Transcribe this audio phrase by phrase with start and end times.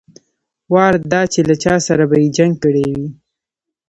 [0.73, 3.07] وار دا چې له چا سره به يې جنګ کړى وي.